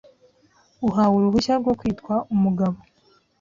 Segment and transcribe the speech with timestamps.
[0.87, 2.77] uhawe uruhushya rwo kwitwa umugabo,